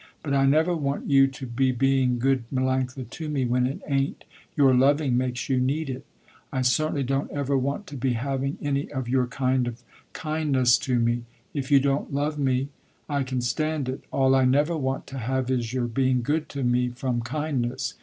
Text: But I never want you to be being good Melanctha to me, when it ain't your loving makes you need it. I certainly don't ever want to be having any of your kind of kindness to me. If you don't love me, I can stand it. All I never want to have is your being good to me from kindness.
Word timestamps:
But 0.23 0.33
I 0.33 0.47
never 0.47 0.75
want 0.75 1.11
you 1.11 1.27
to 1.27 1.45
be 1.45 1.71
being 1.71 2.17
good 2.17 2.45
Melanctha 2.51 3.07
to 3.07 3.29
me, 3.29 3.45
when 3.45 3.67
it 3.67 3.81
ain't 3.85 4.23
your 4.57 4.73
loving 4.73 5.15
makes 5.15 5.47
you 5.47 5.59
need 5.59 5.91
it. 5.91 6.03
I 6.51 6.63
certainly 6.63 7.03
don't 7.03 7.29
ever 7.29 7.55
want 7.55 7.85
to 7.85 7.95
be 7.97 8.13
having 8.13 8.57
any 8.63 8.91
of 8.91 9.07
your 9.07 9.27
kind 9.27 9.67
of 9.67 9.83
kindness 10.13 10.79
to 10.89 10.97
me. 10.97 11.25
If 11.53 11.69
you 11.69 11.79
don't 11.79 12.11
love 12.11 12.39
me, 12.39 12.69
I 13.07 13.21
can 13.21 13.41
stand 13.41 13.87
it. 13.89 14.03
All 14.09 14.33
I 14.33 14.43
never 14.43 14.75
want 14.75 15.05
to 15.05 15.19
have 15.19 15.51
is 15.51 15.71
your 15.71 15.85
being 15.85 16.23
good 16.23 16.49
to 16.49 16.63
me 16.63 16.89
from 16.89 17.21
kindness. 17.21 17.93